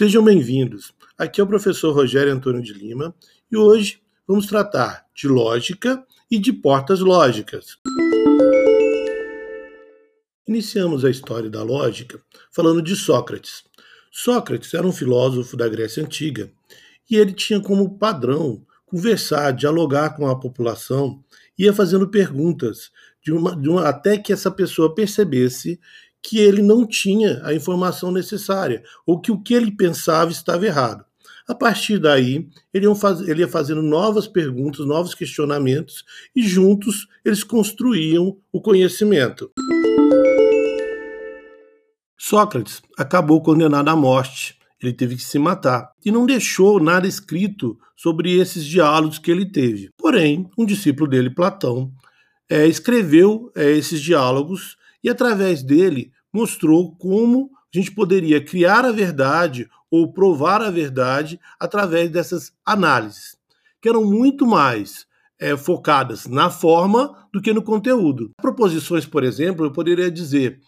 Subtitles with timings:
[0.00, 0.94] Sejam bem-vindos.
[1.18, 3.14] Aqui é o professor Rogério Antônio de Lima
[3.52, 7.76] e hoje vamos tratar de lógica e de portas lógicas.
[10.48, 12.18] Iniciamos a história da lógica
[12.50, 13.62] falando de Sócrates.
[14.10, 16.50] Sócrates era um filósofo da Grécia Antiga
[17.10, 21.22] e ele tinha como padrão conversar, dialogar com a população,
[21.58, 22.90] ia fazendo perguntas,
[23.22, 25.78] de uma, de uma, até que essa pessoa percebesse
[26.22, 31.04] que ele não tinha a informação necessária, ou que o que ele pensava estava errado.
[31.48, 38.60] A partir daí, ele ia, fazendo novas perguntas, novos questionamentos, e juntos eles construíam o
[38.60, 39.50] conhecimento.
[42.16, 44.56] Sócrates acabou condenado à morte.
[44.80, 49.44] Ele teve que se matar e não deixou nada escrito sobre esses diálogos que ele
[49.44, 49.90] teve.
[49.98, 51.90] Porém, um discípulo dele, Platão,
[52.48, 58.92] é, escreveu é, esses diálogos e através dele mostrou como a gente poderia criar a
[58.92, 63.36] verdade ou provar a verdade através dessas análises,
[63.80, 65.06] que eram muito mais
[65.38, 68.30] é, focadas na forma do que no conteúdo.
[68.40, 70.60] Proposições, por exemplo, eu poderia dizer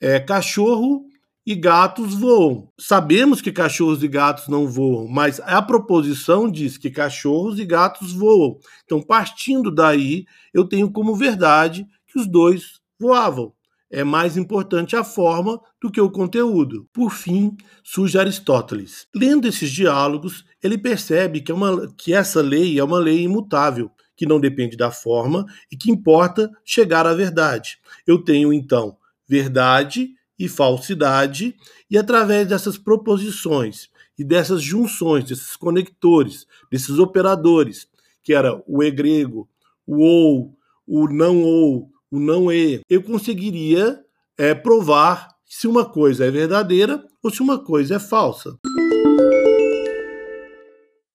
[0.00, 1.06] é, cachorro
[1.46, 2.68] e gatos voam.
[2.78, 8.12] Sabemos que cachorros e gatos não voam, mas a proposição diz que cachorros e gatos
[8.12, 8.58] voam.
[8.84, 13.52] Então, partindo daí, eu tenho como verdade que os dois voavam
[13.90, 16.88] é mais importante a forma do que o conteúdo.
[16.92, 19.06] Por fim, surge Aristóteles.
[19.14, 23.90] Lendo esses diálogos, ele percebe que, é uma, que essa lei é uma lei imutável,
[24.16, 27.78] que não depende da forma e que importa chegar à verdade.
[28.06, 31.54] Eu tenho então verdade e falsidade,
[31.90, 33.88] e através dessas proposições
[34.18, 37.86] e dessas junções, desses conectores, desses operadores,
[38.22, 39.48] que era o e grego,
[39.86, 44.00] o ou, o não ou, o não é, eu conseguiria
[44.36, 48.58] é, provar se uma coisa é verdadeira ou se uma coisa é falsa.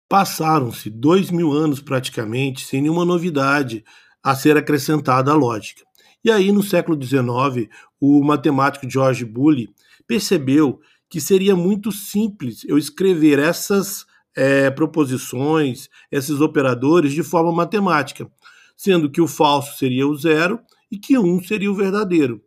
[0.07, 3.83] Passaram-se dois mil anos praticamente sem nenhuma novidade
[4.23, 5.83] a ser acrescentada à lógica.
[6.23, 7.69] E aí, no século XIX,
[7.99, 9.69] o matemático George Bully
[10.07, 10.79] percebeu
[11.09, 14.05] que seria muito simples eu escrever essas
[14.35, 18.29] é, proposições, esses operadores de forma matemática,
[18.75, 20.59] sendo que o falso seria o zero
[20.91, 22.41] e que um seria o verdadeiro,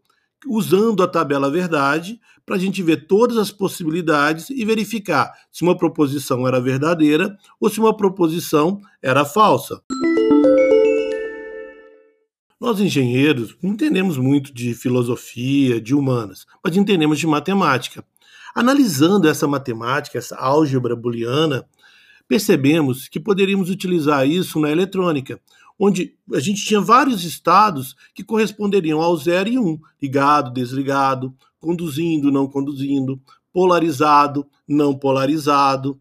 [0.46, 5.76] usando a tabela verdade para a gente ver todas as possibilidades e verificar se uma
[5.76, 9.82] proposição era verdadeira ou se uma proposição era falsa.
[12.60, 18.04] Nós, engenheiros, não entendemos muito de filosofia, de humanas, mas entendemos de matemática.
[18.52, 21.64] Analisando essa matemática, essa álgebra booleana,
[22.28, 25.40] percebemos que poderíamos utilizar isso na eletrônica,
[25.78, 31.34] onde a gente tinha vários estados que corresponderiam ao 0 e 1, um, ligado, desligado,
[31.58, 33.20] conduzindo, não conduzindo,
[33.52, 35.98] polarizado, não polarizado.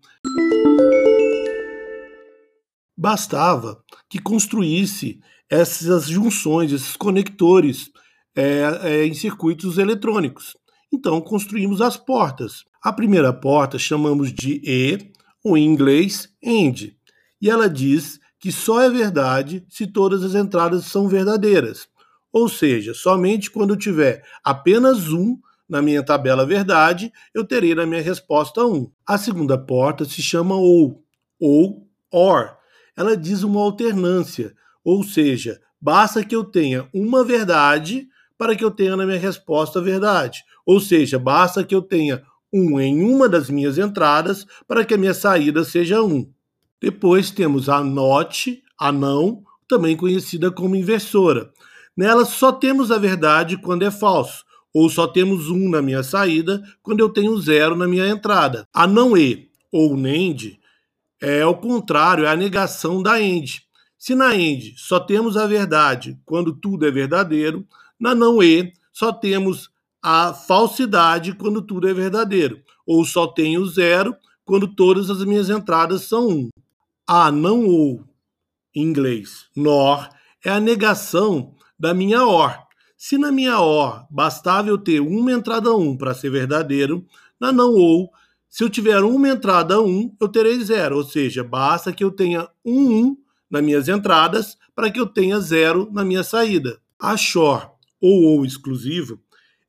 [2.97, 7.89] Bastava que construísse essas junções, esses conectores
[8.35, 10.57] é, é, em circuitos eletrônicos.
[10.91, 12.65] Então construímos as portas.
[12.83, 15.11] A primeira porta chamamos de E,
[15.45, 16.93] em inglês, AND,
[17.41, 21.87] e ela diz que só é verdade se todas as entradas são verdadeiras.
[22.31, 27.85] Ou seja, somente quando eu tiver apenas um na minha tabela verdade, eu terei na
[27.85, 28.89] minha resposta um.
[29.05, 31.03] A segunda porta se chama ou,
[31.39, 32.57] ou or.
[32.95, 38.71] Ela diz uma alternância, ou seja, basta que eu tenha uma verdade para que eu
[38.71, 40.43] tenha na minha resposta verdade.
[40.65, 44.97] Ou seja, basta que eu tenha um em uma das minhas entradas para que a
[44.97, 46.29] minha saída seja um.
[46.81, 51.51] Depois temos a NOT, a não, também conhecida como inversora.
[51.95, 56.61] Nela só temos a verdade quando é falso, ou só temos um na minha saída
[56.83, 58.67] quando eu tenho zero na minha entrada.
[58.73, 60.59] A não e ou NEND
[61.19, 63.61] é o contrário, é a negação da END.
[63.97, 67.67] Se na END só temos a verdade quando tudo é verdadeiro,
[67.99, 69.71] na não e só temos
[70.01, 74.15] a falsidade quando tudo é verdadeiro, ou só tenho zero
[74.45, 76.49] quando todas as minhas entradas são um.
[77.05, 78.03] A não ou,
[78.75, 80.09] em inglês, nor,
[80.43, 82.57] é a negação da minha or.
[82.97, 87.05] Se na minha or bastava eu ter uma entrada 1 para ser verdadeiro,
[87.39, 88.09] na não ou,
[88.49, 92.49] se eu tiver uma entrada 1, eu terei zero, ou seja, basta que eu tenha
[92.65, 93.17] um 1
[93.51, 96.79] nas minhas entradas para que eu tenha zero na minha saída.
[96.99, 97.69] A shor,
[98.01, 99.19] ou ou exclusivo,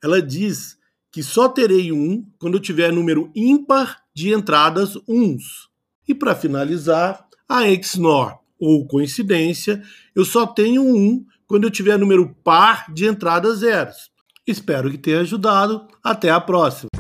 [0.02, 0.76] ela diz
[1.10, 5.68] que só terei um quando eu tiver número ímpar de entradas uns.
[6.06, 9.82] E para finalizar, a XNOR, ou coincidência,
[10.14, 14.10] eu só tenho um quando eu tiver número par de entradas zeros.
[14.46, 15.86] Espero que tenha ajudado.
[16.02, 16.97] Até a próxima!